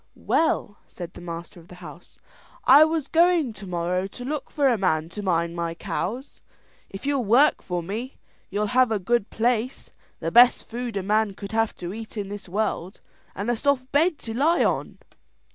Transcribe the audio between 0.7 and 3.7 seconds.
said the master of the house, "I was going